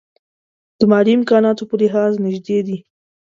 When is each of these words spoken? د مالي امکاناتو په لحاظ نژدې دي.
د 0.79 0.81
مالي 0.91 1.11
امکاناتو 1.17 1.63
په 1.69 1.75
لحاظ 1.81 2.13
نژدې 2.25 2.59
دي. 2.67 2.77